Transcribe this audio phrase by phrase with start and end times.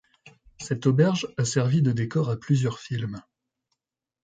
[0.57, 3.21] Cette auberge a servi de décor à plusieurs films.